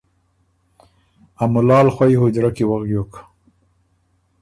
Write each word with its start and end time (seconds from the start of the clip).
ا 1.43 1.45
مُلال 1.53 1.87
خوئ 1.95 2.13
حُجرۀ 2.21 2.49
کی 2.55 2.63
وغیوک۔ 2.71 3.11